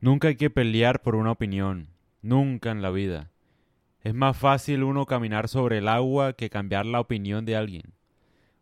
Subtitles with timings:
[0.00, 1.88] Nunca hay que pelear por una opinión,
[2.22, 3.32] nunca en la vida.
[4.04, 7.94] Es más fácil uno caminar sobre el agua que cambiar la opinión de alguien.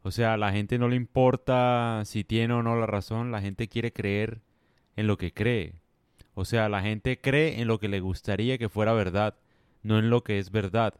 [0.03, 3.43] O sea, a la gente no le importa si tiene o no la razón, la
[3.43, 4.41] gente quiere creer
[4.96, 5.75] en lo que cree.
[6.33, 9.34] O sea, la gente cree en lo que le gustaría que fuera verdad,
[9.82, 10.95] no en lo que es verdad.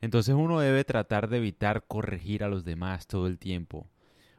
[0.00, 3.88] Entonces uno debe tratar de evitar corregir a los demás todo el tiempo.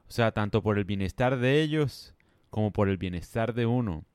[0.07, 2.15] O sea, tanto por el bienestar de ellos
[2.49, 4.05] como por el bienestar de uno.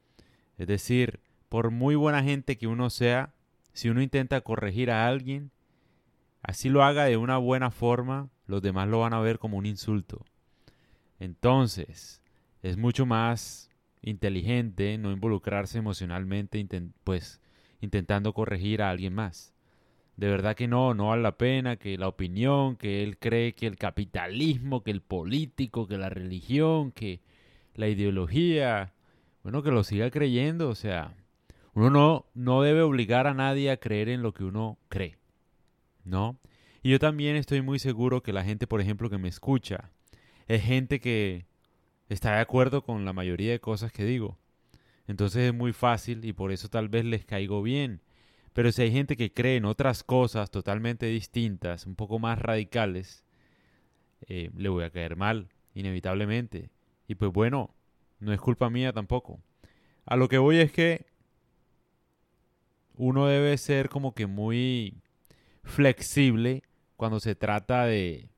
[0.57, 3.35] Es decir, por muy buena gente que uno sea,
[3.73, 5.51] si uno intenta corregir a alguien,
[6.43, 9.67] así lo haga de una buena forma, los demás lo van a ver como un
[9.67, 10.25] insulto.
[11.19, 12.23] Entonces,
[12.63, 13.71] es mucho más
[14.03, 16.65] inteligente no involucrarse emocionalmente,
[17.05, 17.41] pues
[17.81, 19.53] intentando corregir a alguien más.
[20.17, 23.67] De verdad que no, no vale la pena que la opinión, que él cree que
[23.67, 27.21] el capitalismo, que el político, que la religión, que
[27.75, 28.95] la ideología,
[29.43, 31.15] bueno, que lo siga creyendo, o sea,
[31.77, 35.19] uno no, debe obligar a nadie a creer en lo que uno cree,
[36.05, 36.39] ¿no?
[36.83, 39.91] Y yo también estoy muy seguro que la gente, por ejemplo, que me escucha,
[40.49, 41.45] es gente que
[42.09, 44.39] está de acuerdo con la mayoría de cosas que digo.
[45.07, 48.01] Entonces es muy fácil y por eso tal vez les caigo bien.
[48.55, 53.23] Pero si hay gente que cree en otras cosas totalmente distintas, un poco más radicales,
[54.29, 56.71] eh, le voy a caer mal, inevitablemente.
[57.07, 57.75] Y pues bueno,
[58.19, 59.41] no es culpa mía tampoco.
[60.07, 61.05] A lo que voy es que
[62.97, 65.03] uno debe ser como que muy
[65.63, 66.63] flexible
[66.97, 68.29] cuando se trata de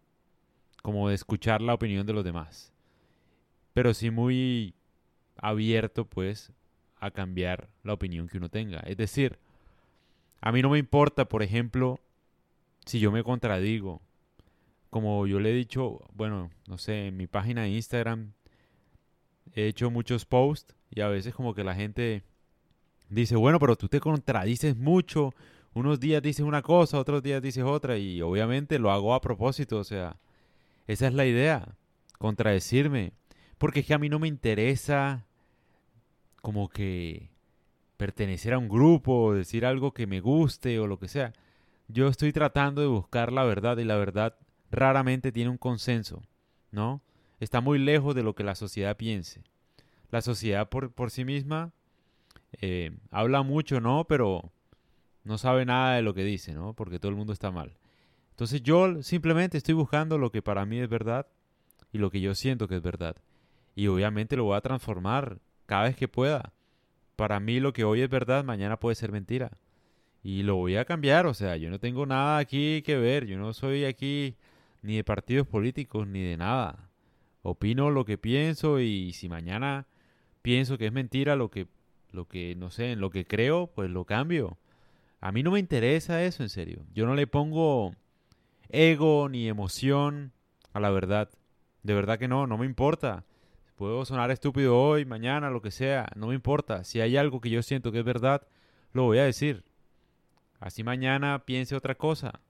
[0.83, 2.73] como de escuchar la opinión de los demás.
[3.75, 4.75] Pero sí muy
[5.37, 6.53] abierto pues
[6.97, 8.81] a cambiar la opinión que uno tenga.
[8.81, 9.39] Es decir,
[10.41, 12.01] a mí no me importa, por ejemplo,
[12.87, 14.01] si yo me contradigo.
[14.91, 18.33] Como yo le he dicho, bueno, no sé, en mi página de Instagram
[19.55, 22.23] he hecho muchos posts y a veces como que la gente
[23.09, 25.33] dice, bueno, pero tú te contradices mucho.
[25.75, 29.79] Unos días dices una cosa, otros días dices otra y obviamente lo hago a propósito,
[29.79, 30.17] o sea,
[30.87, 31.77] esa es la idea,
[32.19, 33.13] contradecirme.
[33.59, 35.27] Porque es que a mí no me interesa
[36.41, 37.31] como que
[37.97, 41.35] pertenecer a un grupo decir algo que me guste o lo que sea.
[41.89, 44.37] Yo estoy tratando de buscar la verdad y la verdad
[44.71, 46.23] raramente tiene un consenso,
[46.71, 47.03] ¿no?
[47.41, 49.43] Está muy lejos de lo que la sociedad piense.
[50.11, 51.73] La sociedad por, por sí misma
[52.61, 54.05] eh, habla mucho, ¿no?
[54.05, 54.53] Pero
[55.25, 56.75] no sabe nada de lo que dice, ¿no?
[56.75, 57.77] Porque todo el mundo está mal.
[58.31, 61.27] Entonces yo simplemente estoy buscando lo que para mí es verdad
[61.93, 63.17] y lo que yo siento que es verdad.
[63.75, 66.53] Y obviamente lo voy a transformar cada vez que pueda.
[67.17, 69.51] Para mí lo que hoy es verdad, mañana puede ser mentira.
[70.23, 73.39] Y lo voy a cambiar, o sea, yo no tengo nada aquí que ver, yo
[73.39, 74.37] no soy aquí
[74.83, 76.91] ni de partidos políticos ni de nada.
[77.43, 79.87] Opino lo que pienso y si mañana
[80.43, 81.67] pienso que es mentira lo que
[82.11, 84.59] lo que, no sé, en lo que creo, pues lo cambio.
[85.21, 86.85] A mí no me interesa eso, en serio.
[86.95, 87.95] Yo no le pongo
[88.69, 90.33] ego ni emoción
[90.73, 91.31] a la verdad.
[91.83, 93.25] De verdad que no, no me importa.
[93.77, 96.85] Puedo sonar estúpido hoy, mañana, lo que sea, no me importa.
[96.85, 98.47] Si hay algo que yo siento que es verdad,
[98.93, 99.65] lo voy a decir.
[100.61, 102.41] Así mañana piense otra cosa,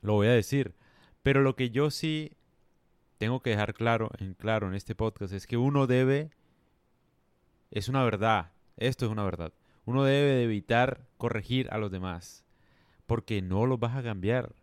[0.00, 0.74] lo voy a decir.
[1.22, 2.36] Pero lo que yo sí
[3.18, 6.30] tengo que dejar claro en claro en este podcast es que uno debe
[7.70, 9.52] es una verdad, esto es una verdad.
[9.84, 12.44] Uno debe evitar corregir a los demás,
[13.06, 14.54] porque no los vas a cambiar.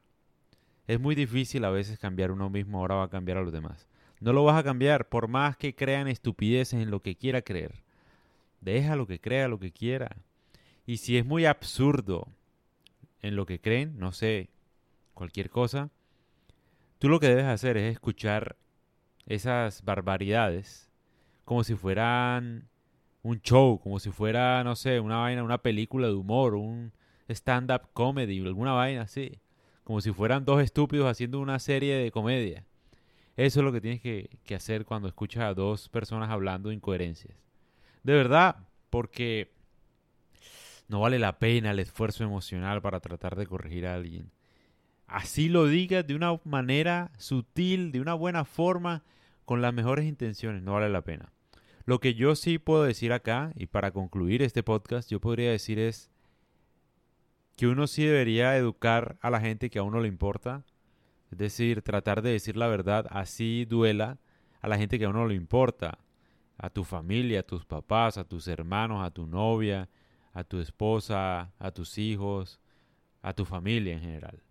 [0.87, 3.87] Es muy difícil a veces cambiar uno mismo, ahora va a cambiar a los demás.
[4.19, 7.83] No lo vas a cambiar, por más que crean estupideces en lo que quiera creer.
[8.59, 10.17] Deja lo que crea, lo que quiera.
[10.85, 12.27] Y si es muy absurdo
[13.21, 14.49] en lo que creen, no sé,
[15.13, 15.89] cualquier cosa,
[16.99, 18.57] tú lo que debes hacer es escuchar
[19.25, 20.89] esas barbaridades
[21.45, 22.69] como si fueran
[23.23, 26.91] un show, como si fuera, no sé, una vaina, una película de humor, un
[27.29, 29.39] stand-up comedy, alguna vaina así.
[29.83, 32.65] Como si fueran dos estúpidos haciendo una serie de comedia.
[33.37, 37.35] Eso es lo que tienes que, hacer cuando escuchas a dos personas hablando incoherencias.
[38.03, 39.51] De verdad, porque
[40.87, 44.31] no vale la pena el esfuerzo emocional para tratar de corregir a alguien.
[45.07, 49.03] Así lo digas de una manera sutil, de una buena forma,
[49.45, 51.31] con las mejores intenciones, no vale la pena.
[51.85, 55.79] Lo que yo sí puedo decir acá, y para concluir este podcast, yo podría decir
[55.79, 56.11] es
[57.55, 60.63] que uno sí debería educar a la gente que a uno le importa,
[61.31, 64.19] es decir, tratar de decir la verdad así duela
[64.61, 65.99] a la gente que a uno le importa,
[66.57, 69.89] a tu familia, a tus papás, a tus hermanos, a tu novia,
[70.33, 72.59] a tu esposa, a tus hijos,
[73.21, 74.43] a tu familia en general.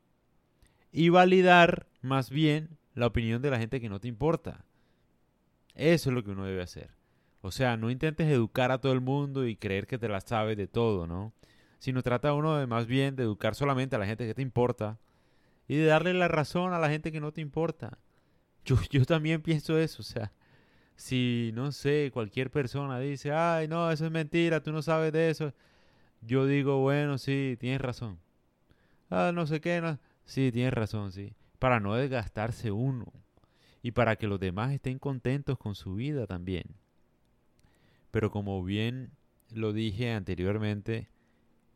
[0.92, 4.64] Y validar más bien la opinión de la gente que no te importa.
[5.74, 6.99] Eso es lo que uno debe hacer.
[7.42, 10.56] O sea, no intentes educar a todo el mundo y creer que te la sabes
[10.56, 11.32] de todo, ¿no?
[11.78, 14.98] Sino trata uno de más bien de educar solamente a la gente que te importa
[15.66, 17.98] y de darle la razón a la gente que no te importa.
[18.64, 20.32] Yo, yo también pienso eso, o sea,
[20.96, 25.30] si, no sé, cualquier persona dice, ay, no, eso es mentira, tú no sabes de
[25.30, 25.54] eso,
[26.20, 28.18] yo digo, bueno, sí, tienes razón.
[29.08, 29.98] Ah, no sé qué, no.
[30.24, 31.34] sí, tienes razón, sí.
[31.58, 33.12] Para no desgastarse uno
[33.82, 36.64] y para que los demás estén contentos con su vida también.
[38.10, 39.12] Pero como bien
[39.52, 41.08] lo dije anteriormente,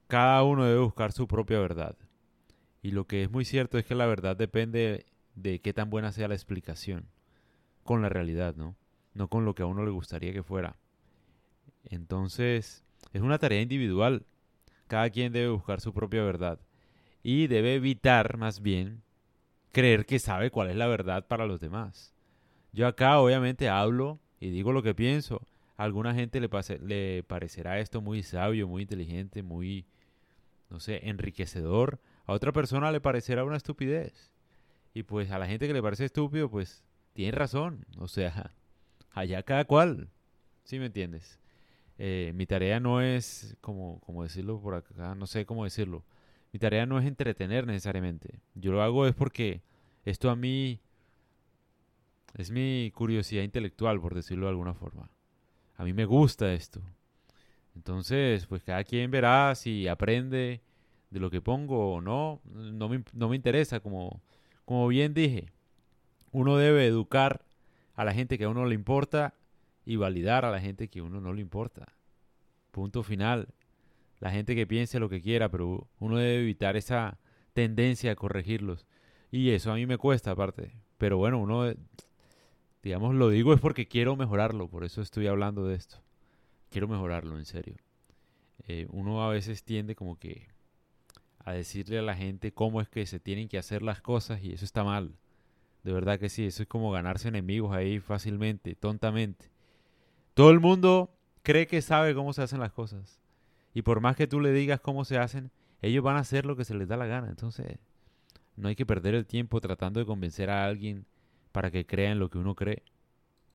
[0.09, 1.97] cada uno debe buscar su propia verdad.
[2.83, 6.13] Y lo que es muy cierto es que la verdad depende de qué tan buena
[6.13, 7.09] sea la explicación
[7.83, 8.77] con la realidad, ¿no?
[9.15, 10.77] No con lo que a uno le gustaría que fuera.
[11.85, 14.27] Entonces, es una tarea individual.
[14.87, 16.59] Cada quien debe buscar su propia verdad.
[17.23, 19.03] Y debe evitar, más bien,
[19.73, 22.15] creer que sabe cuál es la verdad para los demás.
[22.73, 25.41] Yo acá obviamente hablo y digo lo que pienso.
[25.77, 26.49] Alguna gente le,
[26.83, 29.87] le parecerá esto muy sabio, muy inteligente, muy,
[30.71, 32.01] no sé, enriquecedor.
[32.27, 34.31] A otra persona le parecerá una estupidez.
[34.95, 37.85] Y pues a la gente que le parece estúpido, pues tiene razón.
[37.99, 38.53] O sea,
[39.11, 40.11] allá cada cual.
[40.65, 41.39] ¿Sí me entiendes?
[41.99, 46.05] Eh, mi tarea no es, como, como decirlo por acá, no sé cómo decirlo.
[46.53, 48.41] Mi tarea no es entretener necesariamente.
[48.55, 49.63] Yo lo hago es porque
[50.05, 50.81] esto a mí
[52.35, 55.11] es mi curiosidad intelectual, por decirlo de alguna forma.
[55.77, 56.81] A mí me gusta esto.
[57.75, 60.63] Entonces, pues cada quien verá si aprende
[61.11, 62.41] de lo que pongo o no.
[62.45, 64.21] No me, no me interesa, como
[64.65, 65.53] como bien dije,
[66.33, 67.45] uno debe educar
[67.95, 69.35] a la gente que a uno le importa
[69.85, 71.93] y validar a la gente que a uno no le importa.
[72.71, 73.49] Punto final.
[74.21, 77.19] La gente que piense lo que quiera, pero uno debe evitar esa
[77.53, 78.87] tendencia a corregirlos.
[79.31, 80.73] Y eso a mí me cuesta aparte.
[80.97, 81.73] Pero bueno, uno,
[82.85, 85.97] digamos, lo digo es porque quiero mejorarlo, por eso estoy hablando de esto.
[86.69, 87.77] Quiero mejorarlo, en serio.
[88.69, 90.49] Eh, uno a veces tiende como que
[91.39, 94.53] a decirle a la gente cómo es que se tienen que hacer las cosas y
[94.53, 95.17] eso está mal.
[95.83, 99.51] De verdad que sí, eso es como ganarse enemigos ahí fácilmente, tontamente.
[100.35, 103.19] Todo el mundo cree que sabe cómo se hacen las cosas.
[103.73, 106.55] Y por más que tú le digas cómo se hacen, ellos van a hacer lo
[106.55, 107.29] que se les da la gana.
[107.31, 107.79] Entonces,
[108.57, 111.07] no hay que perder el tiempo tratando de convencer a alguien
[111.55, 112.83] para que crea en lo que uno cree.